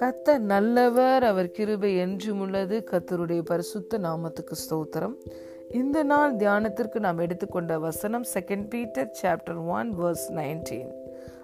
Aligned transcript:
கத்த 0.00 0.38
நல்லவர் 0.38 1.22
அவர் 1.22 1.50
கிருபை 1.50 1.96
என்றும் 1.96 2.40
உள்ளது. 2.40 2.84
கத்தருடைய 2.90 3.40
பரிசுத்த 3.44 3.98
நாமத்துக்கு 3.98 4.52
ஸ்தோத்திரம். 4.52 5.14
இந்த 5.70 6.02
நாள் 6.02 6.36
தியானத்திற்கு 6.36 6.98
நாம் 6.98 7.18
எடுத்துக்கொண்ட 7.18 7.78
வசனம் 7.78 8.22
second 8.34 8.68
Peter 8.68 9.18
chapter 9.22 9.66
one 9.66 9.98
verse 9.98 10.32
nineteen 10.34 10.92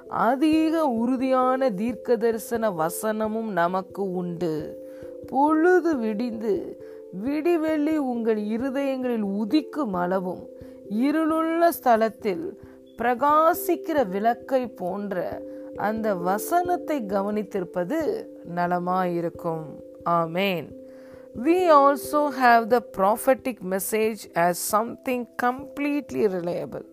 அதிக 0.09 0.85
உறுதியான 0.85 1.71
தீர்க்க 1.71 2.17
தரிசன 2.17 2.71
வசனமும் 2.71 3.53
நமக்கு 3.53 4.13
உண்டு. 4.13 4.87
பொழுது 5.27 5.97
விடிந்து 5.97 6.83
விடிவெள்ளி 7.25 7.97
உங்கள் 7.97 8.41
இருதயங்களில் 8.41 9.23
உதிக்கும் 9.23 9.93
அளவும் 9.93 10.49
இருளுள்ள 10.91 11.69
ஸ்தலத்தில் 11.85 12.57
பிரகாசிக்கிற 13.01 13.99
விளக்கை 14.15 14.63
போன்ற 14.81 15.17
அந்த 15.89 16.15
வசனத்தை 16.29 16.99
கவனித்திருப்பது 17.15 18.01
நலமாயிருக்கும் 18.59 19.67
ஆமேன் 20.19 20.69
We 21.47 21.69
also 21.69 22.21
have 22.31 22.63
the 22.71 22.81
prophetic 22.81 23.63
message 23.63 24.29
as 24.35 24.59
something 24.59 25.21
completely 25.37 26.27
reliable, 26.27 26.87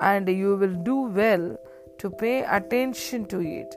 and 0.00 0.28
you 0.28 0.56
will 0.56 0.76
do 0.92 0.98
well 1.20 1.44
to 1.98 2.10
pay 2.22 2.42
attention 2.58 3.26
to 3.32 3.40
it, 3.60 3.72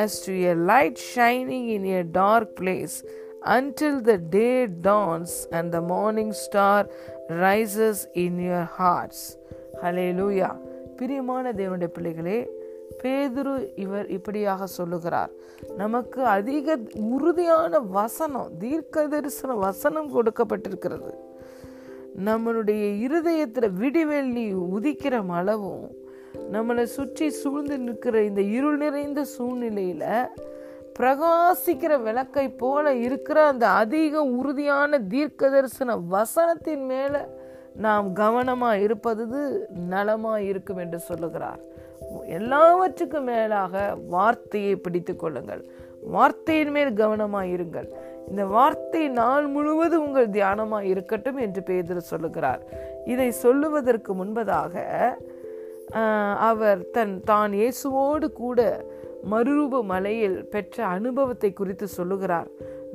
as 0.00 0.20
to 0.20 0.32
a 0.52 0.54
light 0.54 0.98
shining 0.98 1.64
in 1.76 1.84
a 2.00 2.04
dark 2.04 2.54
place 2.60 2.96
until 3.58 4.00
the 4.00 4.18
day 4.38 4.66
dawns 4.66 5.48
and 5.50 5.72
the 5.72 5.84
morning 5.94 6.32
star 6.44 6.78
rises 7.44 8.06
in 8.14 8.38
your 8.38 8.64
hearts. 8.80 9.36
Hallelujah. 9.82 10.54
பிரியமான 10.96 11.52
தேவனுடைய 11.52 11.86
பிள்ளைகளே 11.86 12.38
பேதுரு 13.02 13.72
இவர் 13.76 14.08
இப்படியாக 14.08 14.66
சொல்லுகிறார். 14.66 15.30
நமக்கு 15.76 16.24
அதிக 16.24 16.78
உறுதியான 16.94 17.78
வசனம் 17.78 18.50
தீர்க்க 18.58 19.06
தரிசன 19.06 19.54
வசனம் 19.54 20.10
கொடுக்கப்பட்டிருக்கிறது. 20.14 21.12
நம்மளுடைய 22.24 22.98
இருதயத்தில் 23.00 23.70
விடிவெள்ளி 23.70 24.46
உதிக்கிற 24.54 25.26
அளவும் 25.28 25.90
நம்மளை 26.52 26.82
சுற்றி 26.82 27.30
சூழ்ந்து 27.30 27.78
நிற்கிற 27.78 28.22
இந்த 28.22 28.40
இருள் 28.40 28.76
நிறைந்த 28.76 29.24
சூழ்நிலையில் 29.24 30.28
பிரகாசிக்கிற 30.98 32.02
விளக்கை 32.02 32.48
போல 32.48 32.94
இருக்கிற 32.94 33.44
அந்த 33.44 33.68
அதிக 33.68 34.22
உறுதியான 34.22 34.98
தீர்க்க 34.98 35.50
தரிசன 35.50 35.96
வசனத்தின் 36.10 36.84
மேலே 36.84 37.18
நாம் 37.86 38.08
கவனமா 38.22 38.70
இருப்பது 38.86 39.40
நலமா 39.92 40.34
இருக்கும் 40.50 40.80
என்று 40.84 40.98
சொல்லுகிறார். 41.08 41.60
எல்லாவற்றுக்கும் 42.38 43.28
மேலாக 43.30 43.74
வார்த்தையை 44.14 44.74
பிடித்து 44.76 45.14
கொள்ளுங்கள். 45.16 45.62
வார்த்தையின் 46.14 46.72
மேல் 46.76 46.92
கவனமாக 47.02 47.52
இருங்கள். 47.56 47.88
இந்த 48.30 48.42
வார்த்தை 48.56 49.02
நாள் 49.20 49.46
முழுவதும் 49.46 50.04
உங்கள் 50.06 50.34
தியானமாக 50.36 50.90
இருக்கட்டும் 50.92 51.38
என்று 51.44 51.62
பேதர் 51.68 52.10
சொல்லுகிறார். 52.12 52.62
இதை 53.12 53.28
சொல்லுவதற்கு 53.44 54.12
முன்பதாக 54.20 54.74
அவர் 56.50 56.82
தன் 56.96 57.14
தான் 57.30 57.52
இயேசுவோடு 57.60 58.26
கூட 58.42 58.60
மறுரூப 59.32 59.82
மலையில் 59.92 60.38
பெற்ற 60.52 60.76
அனுபவத்தை 60.96 61.50
குறித்து 61.52 61.86
சொல்லுகிறார். 61.98 62.48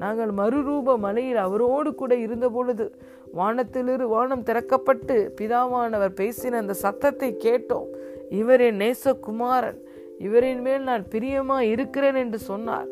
நாங்கள் 0.03 0.31
மறுரூப 0.39 0.97
மலையில் 1.05 1.39
அவரோடு 1.45 1.89
கூட 1.95 2.13
இருந்த 2.15 2.47
பொழுது 2.49 2.85
வானத்திலிரு 3.33 4.07
வானம் 4.07 4.43
திறக்கப்பட்டு 4.43 5.15
பிதாவானவர் 5.39 6.13
பேசின 6.21 6.59
அந்த 6.63 6.73
சத்தத்தை 6.73 7.29
கேட்டோம். 7.45 7.87
இவரே 8.29 8.71
நேசகுமாரன். 8.71 9.79
இவரின் 10.17 10.61
மேல் 10.61 10.83
நான் 10.83 11.05
பிரியமா 11.13 11.59
இருக்கிறேன் 11.73 12.15
என்று 12.15 12.39
சொன்னார். 12.39 12.87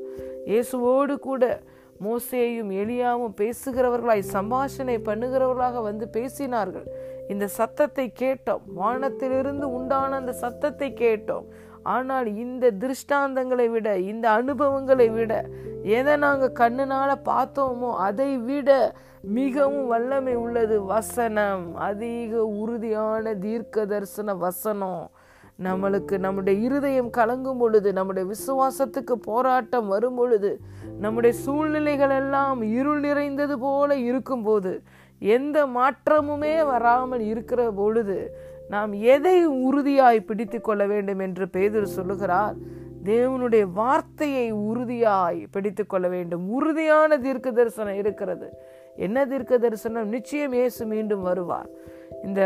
இயேசுவோடு 0.52 1.20
கூட 1.20 1.62
மோசேயும் 2.06 2.72
எளியாவும் 2.82 3.36
பேசுகிறவர்களாய் 3.42 4.24
சம்பாஷணை 4.34 4.98
பண்ணுகிறவர்களாக 5.10 5.82
வந்து 5.82 6.08
பேசினார்கள். 6.18 6.88
இந்த 7.28 7.48
சத்தத்தை 7.48 8.12
கேட்டோம். 8.20 8.64
வானத்திலிருந்து 8.82 9.68
உண்டான 9.72 10.16
அந்த 10.16 10.32
சத்தத்தை 10.32 10.94
கேட்டோம். 11.04 11.46
ஆனால் 11.84 12.28
இந்த 12.36 12.72
திருஷ்டாந்தங்களை 12.72 13.70
விட 13.70 13.98
இந்த 13.98 14.30
அனுபவங்களை 14.30 15.10
விட 15.10 15.34
எதை 15.98 16.14
நாங்கள் 16.18 16.58
கண்ணுனால 16.60 17.12
பார்த்தோமோ 17.30 17.90
அதை 18.08 18.30
விட 18.48 18.70
மிகவும் 19.38 19.88
வல்லமை 19.88 20.36
உள்ளது 20.36 20.76
வசனம். 20.84 21.64
அதிக 21.88 22.46
உறுதியான 22.62 23.34
தீர்க்க 23.46 23.86
தரிசன 23.86 24.36
வசனம். 24.46 25.04
நம்மளுக்கு 25.64 26.16
நம்முடைய 26.18 26.56
இருதயம் 26.68 27.12
கலங்கும் 27.18 27.60
பொழுது 27.60 27.90
நம்முடைய 27.94 28.26
விசுவாசத்துக்கு 28.32 29.16
போராட்டம் 29.30 29.88
வரும் 29.88 30.16
பொழுது 30.16 30.52
நம்முடைய 31.00 31.34
சூழ்நிலைகள் 31.38 32.14
எல்லாம் 32.22 32.62
இருள் 32.80 33.00
நிறைந்தது 33.00 33.56
போல 33.60 33.96
இருக்கும்போது 34.10 34.74
எந்த 35.22 35.58
மாற்றமுமே 35.78 36.56
வராமல் 36.66 37.24
இருக்கிற 37.32 37.62
பொழுது 37.72 38.18
நாம் 38.70 38.94
எதை 39.14 39.38
உறுதியாய் 39.68 40.28
பிடித்து 40.30 40.60
கொள்ள 40.62 40.84
வேண்டும் 40.86 41.20
என்று 41.20 41.46
பேதர் 41.50 41.96
சொல்லுகிறார்? 41.98 42.56
தேவனுடைய 43.06 43.72
வார்த்தையை 43.74 44.52
உறுதியாய் 44.52 45.48
பிடித்து 45.52 45.86
கொள்ள 45.86 46.08
வேண்டும். 46.08 46.50
உறுதியான 46.50 47.18
தீர்க்க 47.18 47.52
தரிசனம் 47.52 47.96
இருக்கிறது. 47.96 48.48
என்ன 48.96 49.26
தீர்க்க 49.26 49.58
தரிசனம் 49.58 50.08
நிச்சயம் 50.08 50.54
இயேசு 50.54 50.86
மீண்டும் 50.86 51.22
வருவார். 51.22 51.70
இந்த 52.24 52.42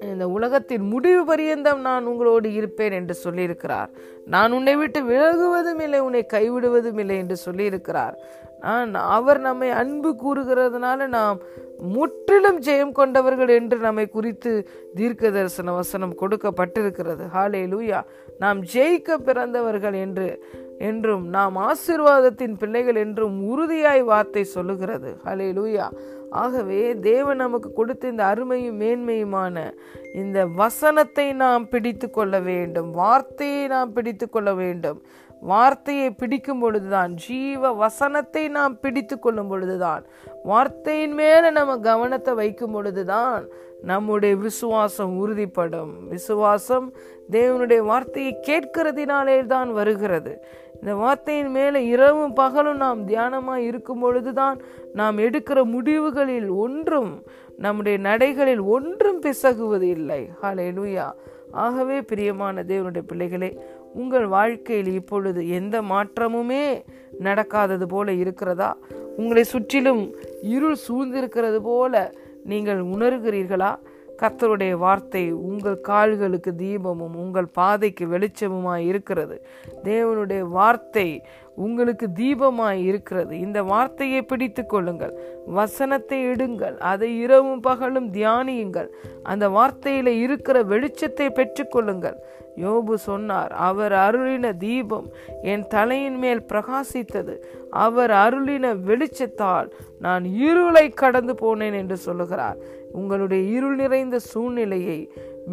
இந்த 0.00 0.28
உலகத்தின் 0.28 0.84
முடிவு 0.88 1.24
பரியந்தம் 1.24 1.80
நான் 1.80 2.06
உங்களோடு 2.06 2.52
இருப்பேன் 2.52 2.92
என்று 2.92 3.14
சொல்லியிருக்கிறார். 3.24 3.90
நான் 4.24 4.52
உன்னை 4.52 4.76
விட்டு 4.76 5.02
விலகுவதும் 5.02 5.80
இல்லை 5.80 6.00
உன்னை 6.00 6.26
கைவிடுவதும் 6.32 6.98
இல்லை 6.98 7.18
என்று 7.18 7.36
சொல்லியிருக்கிறார். 7.46 8.16
நான் 8.60 8.94
அவர் 8.94 9.40
நம்மை 9.40 9.70
அன்பு 9.70 10.16
கூறுகிறதுனால 10.22 11.06
நாம் 11.06 11.38
முற்றிலும் 11.78 12.60
ஜெயம் 12.60 12.92
கொண்டவர்கள் 12.92 13.48
என்று 13.48 13.78
நம்மை 13.78 14.08
குறித்து 14.08 14.68
தீர்க்க 14.94 15.30
தரிசன 15.30 15.72
வசனம் 15.72 16.14
கொடுக்கப்பட்டிருக்கிறது. 16.20 17.24
ஹாலே 17.34 17.62
லூயா 17.72 18.02
நாம் 18.38 18.60
ஜெயிக்க 18.62 19.16
பிறந்தவர்கள் 19.16 19.94
என்று 19.94 20.42
என்றும் 20.78 21.28
நாம் 21.28 21.56
ஆசிர்வாதத்தின் 21.56 22.54
பிள்ளைகள் 22.58 22.96
என்றும் 22.96 23.36
உறுதியாய் 23.50 24.02
வார்த்தை 24.02 24.44
சொல்லுகிறது. 24.44 25.16
ஹலே 25.24 25.48
லூயா 25.58 25.86
ஆகவே 26.30 26.94
தேவன் 26.94 27.36
நமக்கு 27.36 27.72
கொடுத்த 27.72 28.08
இந்த 28.08 28.24
அருமையும் 28.24 28.80
மேன்மையுமான 28.80 29.74
இந்த 30.14 30.46
வசனத்தை 30.46 31.32
நாம் 31.32 31.68
பிடித்து 31.68 32.10
கொள்ள 32.10 32.40
வேண்டும். 32.40 32.90
வார்த்தையை 32.90 33.66
நாம் 33.66 33.92
பிடித்து 33.92 34.30
கொள்ள 34.30 34.54
வேண்டும். 34.54 35.02
வார்த்தையை 35.40 36.10
பிடிக்கும் 36.10 36.58
பொழுதுதான் 36.58 37.14
ஜீவ 37.14 37.72
வசனத்தை 37.72 38.48
நாம் 38.48 38.80
பிடித்து 38.80 39.18
கொள்ளும் 39.18 39.48
பொழுதுதான் 39.48 40.04
வார்த்தையின் 40.44 41.12
மேல 41.12 41.50
நம்ம 41.50 41.76
கவனத்தை 41.78 42.34
வைக்கும் 42.34 42.70
பொழுதுதான் 42.70 43.44
நம்முடைய 43.82 44.36
விசுவாசம் 44.36 45.26
உறுதிப்படும். 45.26 46.08
விசுவாசம் 46.08 46.92
தேவனுடைய 47.30 47.78
வார்த்தையை 47.78 48.40
கேட்கிறதினாலே 48.46 49.46
தான் 49.46 49.72
வருகிறது. 49.72 50.44
இந்த 50.84 50.96
வார்த்தையின் 50.96 51.50
மேலே 51.50 51.86
இரவும் 51.86 52.32
பகலும் 52.32 52.76
நாம் 52.76 53.08
தியானமாக 53.08 53.56
இருக்கும் 53.56 54.00
பொழுதுதான் 54.00 54.58
நாம் 54.92 55.18
எடுக்கிற 55.18 55.64
முடிவுகளில் 55.64 56.48
ஒன்றும் 56.48 57.22
நம்முடைய 57.58 57.98
நடைகளில் 57.98 58.62
ஒன்றும் 58.64 59.20
பிசகுவது 59.20 59.82
இல்லை. 59.82 60.30
ஹலே 60.42 60.66
லூயா 60.78 61.06
ஆகவே 61.52 62.02
பிரியமான 62.02 62.62
தேவனுடைய 62.62 63.02
பிள்ளைகளே 63.06 63.58
உங்கள் 63.94 64.26
வாழ்க்கையில் 64.26 64.92
இப்பொழுது 64.94 65.48
எந்த 65.48 65.82
மாற்றமுமே 65.82 66.84
நடக்காதது 67.20 67.84
போல 67.84 68.12
இருக்கிறதா? 68.12 68.76
உங்களை 69.16 69.44
சுற்றிலும் 69.44 70.14
இருள் 70.42 70.76
சூழ்ந்திருக்கிறது 70.88 71.60
போல 71.62 72.12
நீங்கள் 72.44 72.80
உணர்கிறீர்களா? 72.80 73.76
கர்த்தருடைய 74.22 74.72
வார்த்தை 74.76 75.32
உங்கள் 75.32 75.80
கால்களுக்கு 75.80 76.52
தீபமும் 76.54 77.16
உங்கள் 77.22 77.48
பாதைக்கு 77.52 78.06
வெளிச்சமுமாய் 78.06 78.84
இருக்கிறது. 78.90 79.36
தேவனுடைய 79.84 80.42
வார்த்தை 80.58 81.08
உங்களுக்கு 81.54 82.06
தீபமாய் 82.16 82.80
இருக்கிறது. 82.84 83.40
இந்த 83.40 83.62
வார்த்தையை 83.62 84.22
பிடித்து 84.22 84.66
கொள்ளுங்கள். 84.66 85.14
வசனத்தை 85.46 86.18
எடுங்கள் 86.28 86.76
அதை 86.92 87.10
இரவும் 87.20 87.60
பகலும் 87.60 88.08
தியானியுங்கள். 88.12 88.88
அந்த 89.22 89.48
வார்த்தையில 89.48 90.06
இருக்கிற 90.06 90.62
வெளிச்சத்தை 90.62 91.28
பெற்றுக்கொள்ளுங்கள் 91.40 92.18
யோபு 92.56 92.94
சொன்னார் 92.94 93.52
அவர் 93.52 93.92
அருளின 93.92 94.56
தீபம் 94.56 95.06
என் 95.42 95.64
தலையின் 95.66 96.18
மேல் 96.18 96.42
பிரகாசித்தது. 96.52 97.34
அவர் 97.70 98.10
அருளின 98.10 98.66
வெளிச்சத்தால் 98.88 99.68
நான் 99.98 100.24
இருளை 100.24 100.86
கடந்து 100.88 101.34
போனேன் 101.34 101.76
என்று 101.80 101.96
சொல்லுகிறார். 101.96 102.58
உங்களுடைய 103.00 103.42
இருள் 103.56 103.76
நிறைந்த 103.76 104.18
சூழ்நிலையை 104.30 104.98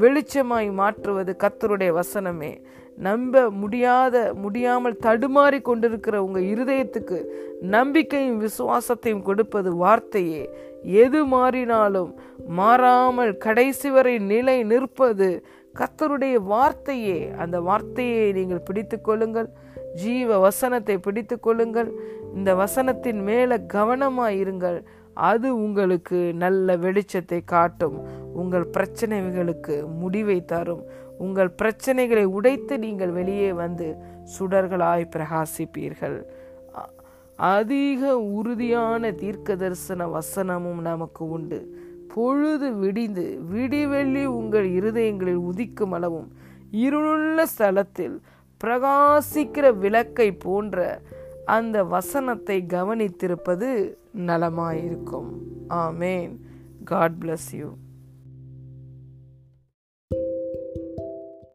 வெளிச்சமாய் 0.02 0.70
மாற்றுவது 0.80 1.32
கத்தருடைய 1.44 1.92
வசனமே. 2.00 2.52
நம்ப 3.08 3.44
முடியாத 3.62 4.16
முடியாமல் 4.34 4.98
தடுமாறி 5.02 5.60
கொண்டிருக்கிற 5.62 6.16
உங்க 6.26 6.40
இருதயத்துக்கு 6.54 7.18
நம்பிக்கையும் 7.76 8.42
விசுவாசத்தையும் 8.42 9.26
கொடுப்பது 9.30 9.70
வார்த்தையே. 9.76 10.44
எது 11.04 11.20
மாறினாலும் 11.26 12.12
மாறாமல் 12.60 13.34
கடைசி 13.38 13.90
வரை 13.90 14.16
நிலை 14.32 14.58
நிற்பது 14.64 15.30
கத்தருடைய 15.80 16.38
வார்த்தையே. 16.54 17.20
அந்த 17.44 17.58
வார்த்தையை 17.70 18.26
நீங்கள் 18.32 18.66
பிடித்து 18.68 19.00
கொள்ளுங்கள். 19.02 19.50
ஜீவ 19.96 20.38
வசனத்தை 20.38 20.98
பிடித்து 20.98 21.36
கொள்ளுங்கள். 21.40 21.92
இந்த 22.36 22.52
வசனத்தின் 22.56 23.22
மேல 23.30 23.58
கவனமாயிருங்கள் 23.74 24.40
இருங்கள். 24.44 24.80
அது 25.14 25.62
உங்களுக்கு 25.64 26.34
நல்ல 26.34 26.78
வெளிச்சத்தை 26.78 27.44
காட்டும். 27.44 27.98
உங்கள் 28.34 28.68
பிரச்சனைகளுக்கு 28.78 29.88
முடிவை 29.88 30.46
தரும். 30.46 30.84
உங்கள் 31.18 31.52
பிரச்சனைகளை 31.62 32.24
உடைத்து 32.24 32.80
நீங்கள் 32.80 33.12
வெளியே 33.12 33.54
வந்து 33.54 33.96
சுடர்களாய் 34.38 35.12
பிரகாசிப்பீர்கள். 35.16 36.22
அதிக 37.36 38.20
உறுதியான 38.20 39.12
தீர்க்க 39.12 39.56
தரிசன 39.56 40.08
வசனமும் 40.08 40.82
நமக்கு 40.82 41.30
உண்டு. 41.30 41.60
பொழுது 42.14 42.74
விடிந்து 42.76 43.40
விடிவெள்ளி 43.54 44.26
உங்கள் 44.26 44.68
இருதயங்களில் 44.80 45.44
உதிக்கும் 45.52 45.94
அளவும் 45.94 46.32
இருளுள்ள 46.72 47.44
ஸ்தலத்தில் 47.54 48.20
பிரகாசிக்கிற 48.64 49.78
விளக்கை 49.78 50.32
போன்ற 50.32 51.02
அந்த 51.46 51.84
வசனத்தை 51.84 52.66
கவனித்திருப்பது 52.68 53.96
நலமாயிருக்கும். 54.18 55.30
ஆமேன். 55.70 56.38
God 56.84 57.14
bless 57.20 57.56
you 57.56 57.76